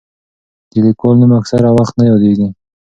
[0.71, 2.47] د لیکوال نوم اکثره وخت نه یادېږي.